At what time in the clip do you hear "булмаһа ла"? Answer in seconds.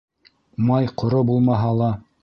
1.31-1.95